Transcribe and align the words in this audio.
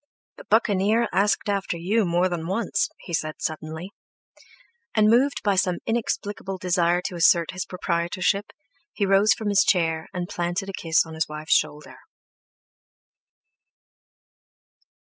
"The 0.37 0.45
Buccaneer 0.45 1.07
asked 1.13 1.47
after 1.47 1.77
you 1.77 2.05
more 2.05 2.27
than 2.27 2.47
once," 2.47 2.89
he 3.01 3.13
said 3.13 3.35
suddenly. 3.39 3.91
And 4.95 5.11
moved 5.11 5.43
by 5.43 5.55
some 5.55 5.77
inexplicable 5.85 6.57
desire 6.57 7.03
to 7.03 7.13
assert 7.13 7.51
his 7.51 7.65
proprietorship, 7.67 8.47
he 8.93 9.05
rose 9.05 9.35
from 9.35 9.49
his 9.49 9.63
chair 9.63 10.07
and 10.11 10.27
planted 10.27 10.69
a 10.69 10.73
kiss 10.73 11.05
on 11.05 11.13
his 11.13 11.27
wife's 11.29 11.53
shoulder. 11.53 11.97